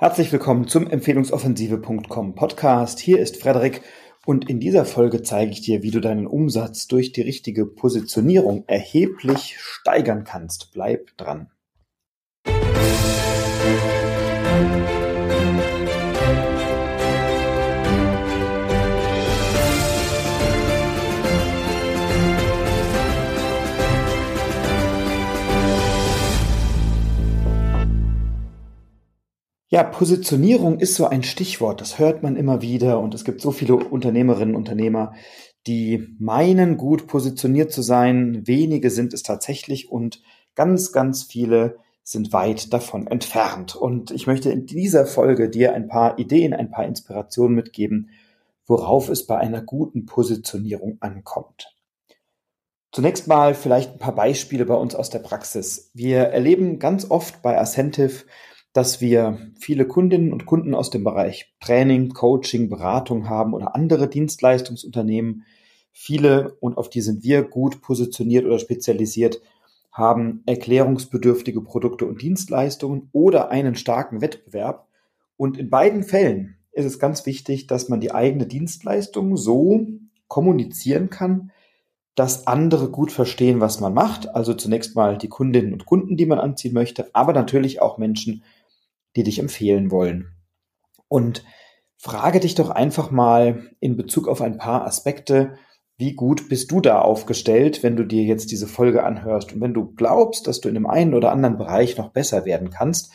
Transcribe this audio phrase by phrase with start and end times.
[0.00, 3.00] Herzlich willkommen zum Empfehlungsoffensive.com Podcast.
[3.00, 3.82] Hier ist Frederik
[4.24, 8.62] und in dieser Folge zeige ich dir, wie du deinen Umsatz durch die richtige Positionierung
[8.68, 10.70] erheblich steigern kannst.
[10.72, 11.50] Bleib dran.
[29.70, 31.82] Ja, Positionierung ist so ein Stichwort.
[31.82, 35.12] Das hört man immer wieder und es gibt so viele Unternehmerinnen und Unternehmer,
[35.66, 38.46] die meinen, gut positioniert zu sein.
[38.46, 40.22] Wenige sind es tatsächlich und
[40.54, 43.76] ganz, ganz viele sind weit davon entfernt.
[43.76, 48.08] Und ich möchte in dieser Folge dir ein paar Ideen, ein paar Inspirationen mitgeben,
[48.66, 51.76] worauf es bei einer guten Positionierung ankommt.
[52.90, 55.90] Zunächst mal vielleicht ein paar Beispiele bei uns aus der Praxis.
[55.92, 58.24] Wir erleben ganz oft bei Ascentive,
[58.72, 64.08] dass wir viele Kundinnen und Kunden aus dem Bereich Training, Coaching, Beratung haben oder andere
[64.08, 65.44] Dienstleistungsunternehmen.
[65.92, 69.40] Viele, und auf die sind wir gut positioniert oder spezialisiert,
[69.90, 74.86] haben erklärungsbedürftige Produkte und Dienstleistungen oder einen starken Wettbewerb.
[75.36, 79.86] Und in beiden Fällen ist es ganz wichtig, dass man die eigene Dienstleistung so
[80.28, 81.50] kommunizieren kann,
[82.14, 84.34] dass andere gut verstehen, was man macht.
[84.34, 88.42] Also zunächst mal die Kundinnen und Kunden, die man anziehen möchte, aber natürlich auch Menschen,
[89.16, 90.34] die dich empfehlen wollen.
[91.08, 91.44] Und
[91.96, 95.54] frage dich doch einfach mal in Bezug auf ein paar Aspekte,
[95.96, 99.52] wie gut bist du da aufgestellt, wenn du dir jetzt diese Folge anhörst?
[99.52, 102.70] Und wenn du glaubst, dass du in dem einen oder anderen Bereich noch besser werden
[102.70, 103.10] kannst,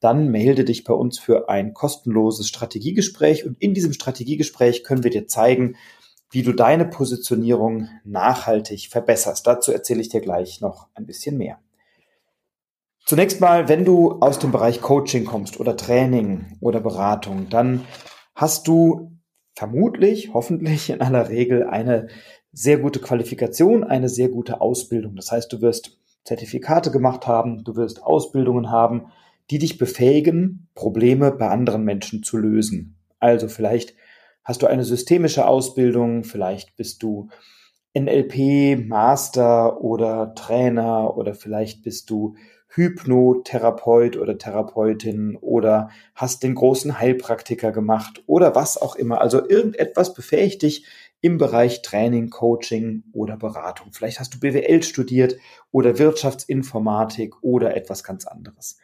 [0.00, 3.46] dann melde dich bei uns für ein kostenloses Strategiegespräch.
[3.46, 5.76] Und in diesem Strategiegespräch können wir dir zeigen,
[6.30, 9.46] wie du deine Positionierung nachhaltig verbesserst.
[9.46, 11.58] Dazu erzähle ich dir gleich noch ein bisschen mehr.
[13.08, 17.84] Zunächst mal, wenn du aus dem Bereich Coaching kommst oder Training oder Beratung, dann
[18.34, 19.12] hast du
[19.54, 22.08] vermutlich, hoffentlich in aller Regel eine
[22.52, 25.14] sehr gute Qualifikation, eine sehr gute Ausbildung.
[25.14, 29.12] Das heißt, du wirst Zertifikate gemacht haben, du wirst Ausbildungen haben,
[29.52, 32.96] die dich befähigen, Probleme bei anderen Menschen zu lösen.
[33.20, 33.94] Also vielleicht
[34.42, 37.28] hast du eine systemische Ausbildung, vielleicht bist du
[37.96, 42.34] NLP Master oder Trainer oder vielleicht bist du
[42.76, 49.20] Hypnotherapeut oder Therapeutin oder hast den großen Heilpraktiker gemacht oder was auch immer.
[49.20, 50.86] Also irgendetwas befähigt dich
[51.22, 53.92] im Bereich Training, Coaching oder Beratung.
[53.92, 55.36] Vielleicht hast du BWL studiert
[55.72, 58.76] oder Wirtschaftsinformatik oder etwas ganz anderes.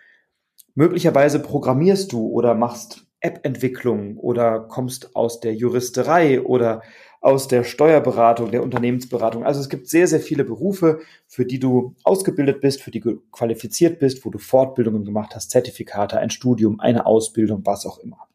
[0.75, 6.83] Möglicherweise programmierst du oder machst App-Entwicklung oder kommst aus der Juristerei oder
[7.23, 9.45] aus der Steuerberatung, der Unternehmensberatung.
[9.45, 13.23] Also es gibt sehr, sehr viele Berufe, für die du ausgebildet bist, für die du
[13.31, 18.29] qualifiziert bist, wo du Fortbildungen gemacht hast, Zertifikate, ein Studium, eine Ausbildung, was auch immer.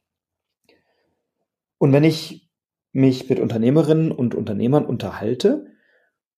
[1.77, 2.49] Und wenn ich
[2.93, 5.67] mich mit Unternehmerinnen und Unternehmern unterhalte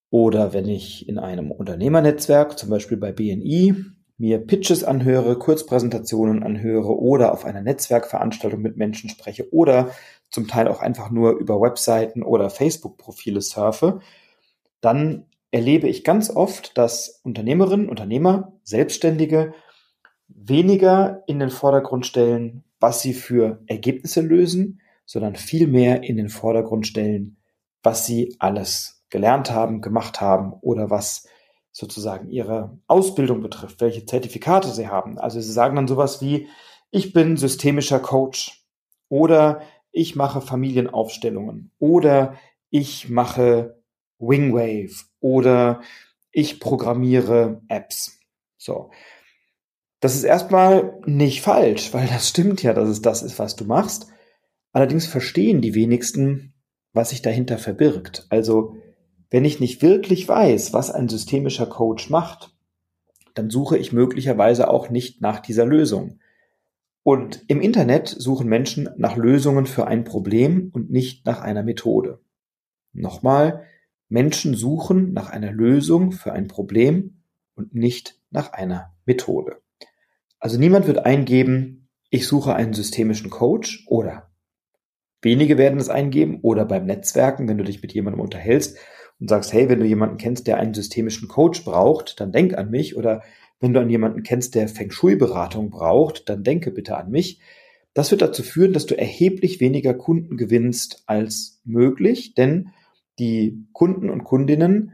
[0.10, 3.76] oder wenn ich in einem Unternehmernetzwerk, zum Beispiel bei BNI,
[4.18, 9.92] mir Pitches anhöre, Kurzpräsentationen anhöre oder auf einer Netzwerkveranstaltung mit Menschen spreche oder
[10.30, 14.00] zum Teil auch einfach nur über Webseiten oder Facebook-Profile surfe,
[14.82, 19.54] dann erlebe ich ganz oft, dass Unternehmerinnen, Unternehmer, Selbstständige
[20.28, 26.30] weniger in den Vordergrund stellen, was sie für Ergebnisse lösen, sondern viel mehr in den
[26.30, 27.38] Vordergrund stellen,
[27.82, 31.28] was sie alles gelernt haben, gemacht haben oder was
[31.72, 35.18] sozusagen ihre Ausbildung betrifft, welche Zertifikate sie haben.
[35.18, 36.48] Also sie sagen dann sowas wie,
[36.92, 38.66] ich bin systemischer Coach
[39.08, 39.62] oder
[39.92, 42.36] ich mache Familienaufstellungen oder
[42.70, 43.82] ich mache
[44.20, 45.82] Wingwave oder
[46.32, 48.20] ich programmiere Apps.
[48.58, 48.92] So.
[50.00, 53.66] Das ist erstmal nicht falsch, weil das stimmt ja, dass es das ist, was du
[53.66, 54.08] machst.
[54.72, 56.54] Allerdings verstehen die wenigsten,
[56.94, 58.26] was sich dahinter verbirgt.
[58.30, 58.76] Also
[59.30, 62.52] wenn ich nicht wirklich weiß, was ein systemischer Coach macht,
[63.36, 66.20] dann suche ich möglicherweise auch nicht nach dieser Lösung.
[67.04, 72.20] Und im Internet suchen Menschen nach Lösungen für ein Problem und nicht nach einer Methode.
[72.94, 73.64] Nochmal,
[74.10, 77.24] Menschen suchen nach einer Lösung für ein Problem
[77.56, 79.62] und nicht nach einer Methode.
[80.40, 84.32] Also niemand wird eingeben, ich suche einen systemischen Coach oder
[85.22, 88.78] wenige werden es eingeben oder beim Netzwerken, wenn du dich mit jemandem unterhältst,
[89.20, 92.70] und sagst, hey, wenn du jemanden kennst, der einen systemischen Coach braucht, dann denk an
[92.70, 92.96] mich.
[92.96, 93.22] Oder
[93.60, 97.40] wenn du an jemanden kennst, der Feng Shui-Beratung braucht, dann denke bitte an mich.
[97.94, 102.70] Das wird dazu führen, dass du erheblich weniger Kunden gewinnst als möglich, denn
[103.18, 104.94] die Kunden und Kundinnen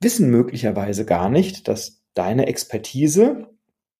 [0.00, 3.48] wissen möglicherweise gar nicht, dass deine Expertise,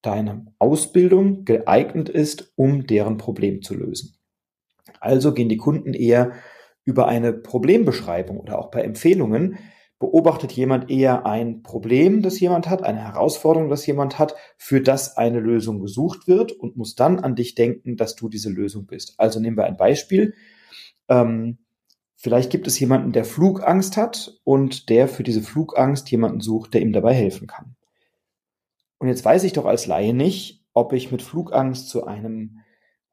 [0.02, 4.16] deine Ausbildung geeignet ist, um deren Problem zu lösen.
[5.00, 6.32] Also gehen die Kunden eher
[6.84, 9.58] über eine Problembeschreibung oder auch bei Empfehlungen
[10.04, 15.16] beobachtet jemand eher ein Problem, das jemand hat, eine Herausforderung, das jemand hat, für das
[15.16, 19.14] eine Lösung gesucht wird und muss dann an dich denken, dass du diese Lösung bist.
[19.16, 20.34] Also nehmen wir ein Beispiel.
[21.08, 21.56] Ähm,
[22.16, 26.82] vielleicht gibt es jemanden, der Flugangst hat und der für diese Flugangst jemanden sucht, der
[26.82, 27.74] ihm dabei helfen kann.
[28.98, 32.58] Und jetzt weiß ich doch als Laie nicht, ob ich mit Flugangst zu einem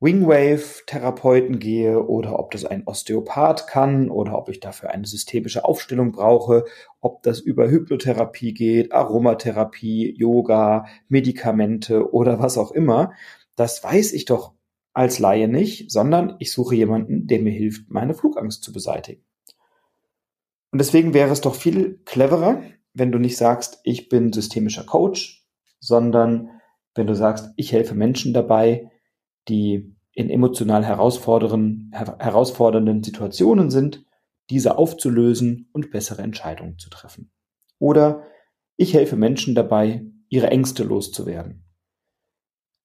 [0.02, 6.12] Wingwave-Therapeuten gehe oder ob das ein Osteopath kann oder ob ich dafür eine systemische Aufstellung
[6.12, 6.66] brauche,
[7.00, 13.14] ob das über Hypnotherapie geht, Aromatherapie, Yoga, Medikamente oder was auch immer.
[13.56, 14.54] Das weiß ich doch
[14.94, 19.24] als Laie nicht, sondern ich suche jemanden, der mir hilft, meine Flugangst zu beseitigen.
[20.72, 22.64] Und deswegen wäre es doch viel cleverer,
[22.94, 25.46] wenn du nicht sagst, ich bin systemischer Coach,
[25.80, 26.50] sondern
[26.96, 28.91] wenn du sagst, ich helfe Menschen dabei,
[29.48, 34.06] die in emotional herausfordernden, Situationen sind,
[34.50, 37.32] diese aufzulösen und bessere Entscheidungen zu treffen.
[37.80, 38.24] Oder
[38.76, 41.64] ich helfe Menschen dabei, ihre Ängste loszuwerden.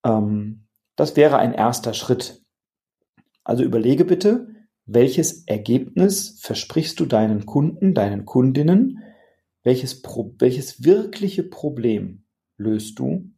[0.05, 2.41] Ähm, das wäre ein erster Schritt.
[3.43, 4.47] Also überlege bitte,
[4.85, 9.03] welches Ergebnis versprichst du deinen Kunden, deinen Kundinnen,
[9.63, 12.23] welches, Pro welches wirkliche Problem
[12.55, 13.29] löst du,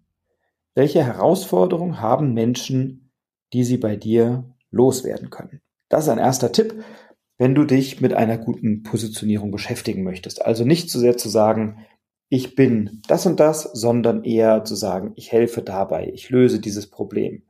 [0.76, 3.09] welche Herausforderungen haben Menschen
[3.54, 5.62] die sie bei dir loswerden können.
[5.90, 6.84] Das ist ein erster Tipp,
[7.38, 10.46] wenn du dich mit einer guten Positionierung beschäftigen möchtest.
[10.46, 11.86] Also nicht zu sehr zu sagen,
[12.28, 16.88] ich bin das und das, sondern eher zu sagen, ich helfe dabei, ich löse dieses
[16.88, 17.44] Problem.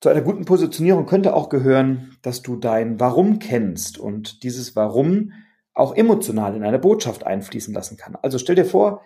[0.00, 5.32] Zu einer guten Positionierung könnte auch gehören, dass du dein Warum kennst und dieses Warum
[5.74, 8.16] auch emotional in eine Botschaft einfließen lassen kann.
[8.22, 9.02] Also stell dir vor,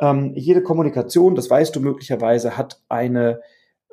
[0.00, 3.40] ähm, jede Kommunikation, das weißt du möglicherweise, hat eine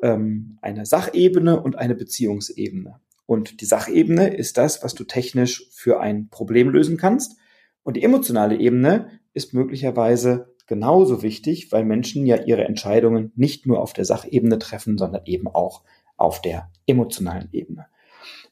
[0.01, 2.99] ähm, eine Sachebene und eine Beziehungsebene.
[3.25, 7.37] Und die Sachebene ist das, was du technisch für ein Problem lösen kannst.
[7.83, 13.81] Und die emotionale Ebene ist möglicherweise genauso wichtig, weil Menschen ja ihre Entscheidungen nicht nur
[13.81, 15.83] auf der Sachebene treffen, sondern eben auch
[16.17, 17.87] auf der emotionalen Ebene.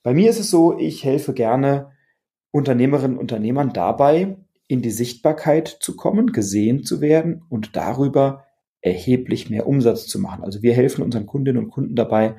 [0.04, 1.92] Bei mir ist es so, ich helfe gerne
[2.52, 4.38] Unternehmerinnen und Unternehmern dabei,
[4.68, 8.46] in die Sichtbarkeit zu kommen, gesehen zu werden und darüber
[8.84, 10.44] erheblich mehr Umsatz zu machen.
[10.44, 12.36] Also wir helfen unseren Kundinnen und Kunden dabei,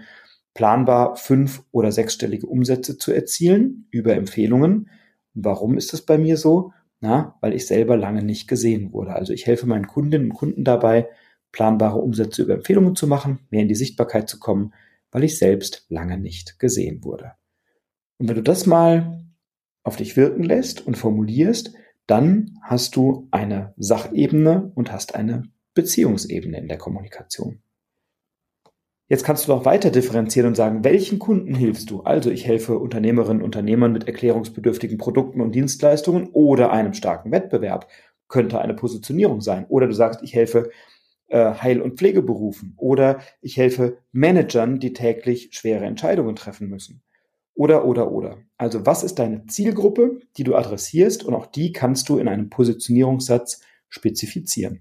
[0.52, 4.90] planbar fünf- oder sechsstellige Umsätze zu erzielen über Empfehlungen.
[5.32, 6.72] Warum ist das bei mir so?
[7.00, 9.14] Na, weil ich selber lange nicht gesehen wurde.
[9.14, 11.08] Also ich helfe meinen Kundinnen und Kunden dabei,
[11.50, 14.72] planbare Umsätze über Empfehlungen zu machen, mehr in die Sichtbarkeit zu kommen,
[15.10, 17.32] weil ich selbst lange nicht gesehen wurde.
[18.18, 19.24] Und wenn du das mal
[19.82, 21.74] auf dich wirken lässt und formulierst,
[22.06, 25.44] dann hast du eine Sachebene und hast eine
[25.74, 27.60] Beziehungsebene in der Kommunikation.
[29.06, 32.00] Jetzt kannst du noch weiter differenzieren und sagen, welchen Kunden hilfst du?
[32.02, 37.88] Also ich helfe Unternehmerinnen und Unternehmern mit erklärungsbedürftigen Produkten und Dienstleistungen oder einem starken Wettbewerb.
[38.28, 39.66] Könnte eine Positionierung sein.
[39.68, 40.70] Oder du sagst, ich helfe
[41.28, 42.72] äh, Heil- und Pflegeberufen.
[42.78, 47.02] Oder ich helfe Managern, die täglich schwere Entscheidungen treffen müssen.
[47.54, 48.38] Oder, oder, oder.
[48.56, 51.24] Also was ist deine Zielgruppe, die du adressierst?
[51.24, 53.60] Und auch die kannst du in einem Positionierungssatz
[53.90, 54.80] spezifizieren.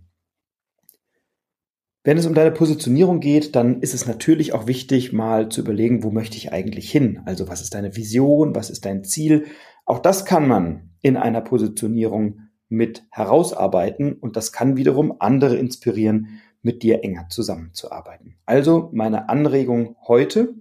[2.06, 6.04] Wenn es um deine Positionierung geht, dann ist es natürlich auch wichtig, mal zu überlegen,
[6.04, 7.22] wo möchte ich eigentlich hin?
[7.26, 8.56] Also was ist deine Vision?
[8.56, 9.46] Was ist dein Ziel?
[9.86, 16.42] Auch das kann man in einer Positionierung mit herausarbeiten und das kann wiederum andere inspirieren,
[16.62, 18.38] mit dir enger zusammenzuarbeiten.
[18.46, 20.56] Also meine Anregung heute,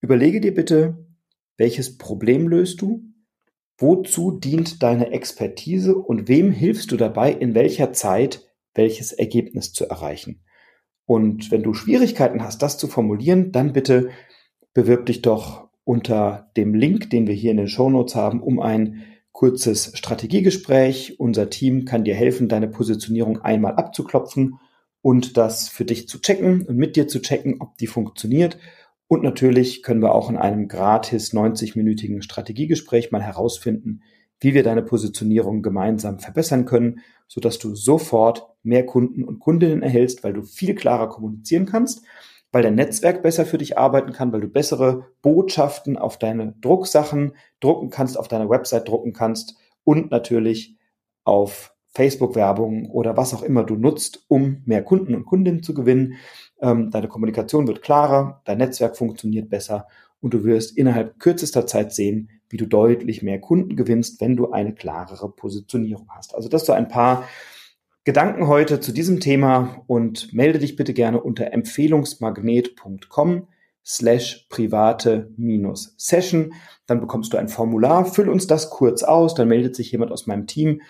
[0.00, 1.06] überlege dir bitte,
[1.56, 3.02] welches Problem löst du?
[3.78, 9.88] Wozu dient deine Expertise und wem hilfst du dabei, in welcher Zeit welches Ergebnis zu
[9.88, 10.42] erreichen.
[11.06, 14.10] Und wenn du Schwierigkeiten hast, das zu formulieren, dann bitte
[14.74, 18.60] bewirb dich doch unter dem Link, den wir hier in den Show Notes haben, um
[18.60, 21.20] ein kurzes Strategiegespräch.
[21.20, 24.58] Unser Team kann dir helfen, deine Positionierung einmal abzuklopfen
[25.00, 28.58] und das für dich zu checken und mit dir zu checken, ob die funktioniert.
[29.06, 34.02] Und natürlich können wir auch in einem gratis 90-minütigen Strategiegespräch mal herausfinden,
[34.40, 40.24] wie wir deine Positionierung gemeinsam verbessern können, sodass du sofort mehr Kunden und Kundinnen erhältst,
[40.24, 42.04] weil du viel klarer kommunizieren kannst,
[42.52, 47.32] weil dein Netzwerk besser für dich arbeiten kann, weil du bessere Botschaften auf deine Drucksachen
[47.60, 50.76] drucken kannst, auf deiner Website drucken kannst und natürlich
[51.24, 56.14] auf Facebook-Werbung oder was auch immer du nutzt, um mehr Kunden und Kundinnen zu gewinnen.
[56.60, 59.86] Ähm, deine Kommunikation wird klarer, dein Netzwerk funktioniert besser
[60.20, 64.50] und du wirst innerhalb kürzester Zeit sehen, wie du deutlich mehr Kunden gewinnst, wenn du
[64.50, 66.34] eine klarere Positionierung hast.
[66.34, 67.24] Also das so ein paar
[68.04, 73.48] Gedanken heute zu diesem Thema und melde dich bitte gerne unter empfehlungsmagnet.com
[73.84, 76.52] slash private minus Session.
[76.86, 80.26] Dann bekommst du ein Formular, füll uns das kurz aus, dann meldet sich jemand aus
[80.26, 80.82] meinem Team.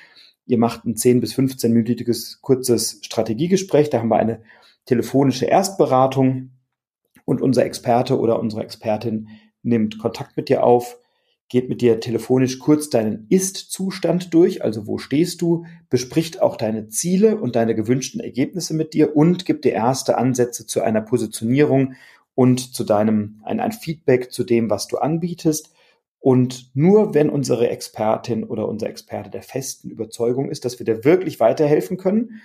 [0.47, 3.91] Ihr macht ein 10 bis 15-minütiges kurzes Strategiegespräch.
[3.91, 4.43] Da haben wir eine
[4.85, 6.51] telefonische Erstberatung
[7.25, 9.29] und unser Experte oder unsere Expertin
[9.63, 10.99] nimmt Kontakt mit dir auf,
[11.49, 16.89] geht mit dir telefonisch kurz deinen Ist-Zustand durch, also wo stehst du, bespricht auch deine
[16.89, 21.95] Ziele und deine gewünschten Ergebnisse mit dir und gibt dir erste Ansätze zu einer Positionierung
[22.35, 25.73] und zu deinem, ein, ein Feedback zu dem, was du anbietest.
[26.19, 31.05] Und nur wenn unsere Expertin oder unser Experte der festen Überzeugung ist, dass wir dir
[31.05, 32.41] wirklich weiterhelfen können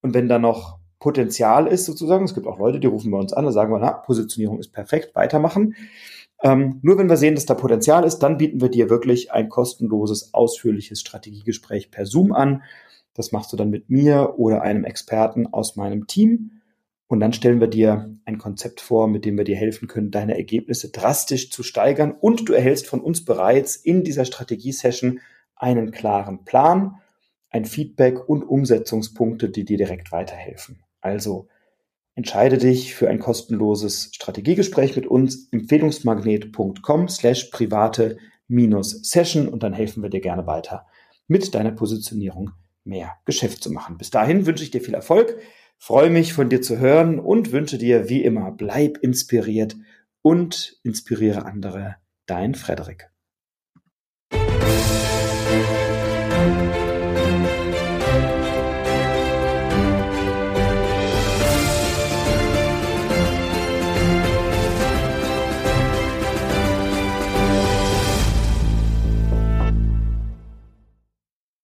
[0.00, 3.32] und wenn da noch Potenzial ist sozusagen, es gibt auch Leute, die rufen bei uns
[3.32, 5.74] an und sagen, na, Positionierung ist perfekt, weitermachen
[6.44, 9.48] ähm, nur wenn wir sehen, dass da Potenzial ist, dann bieten wir dir wirklich ein
[9.48, 12.62] kostenloses, ausführliches Strategiegespräch per Zoom an.
[13.14, 16.60] Das machst du dann mit mir oder einem Experten aus meinem Team.
[17.06, 20.36] Und dann stellen wir dir ein Konzept vor, mit dem wir dir helfen können, deine
[20.36, 22.12] Ergebnisse drastisch zu steigern.
[22.12, 25.20] Und du erhältst von uns bereits in dieser Strategiesession
[25.56, 26.96] einen klaren Plan,
[27.48, 30.82] ein Feedback und Umsetzungspunkte, die dir direkt weiterhelfen.
[31.00, 31.48] Also
[32.16, 35.48] Entscheide dich für ein kostenloses Strategiegespräch mit uns.
[35.50, 40.86] Empfehlungsmagnet.com slash private minus Session und dann helfen wir dir gerne weiter,
[41.26, 42.52] mit deiner Positionierung
[42.84, 43.98] mehr Geschäft zu machen.
[43.98, 45.36] Bis dahin wünsche ich dir viel Erfolg,
[45.78, 49.76] freue mich von dir zu hören und wünsche dir wie immer, bleib inspiriert
[50.22, 51.96] und inspiriere andere.
[52.26, 53.10] Dein Frederik.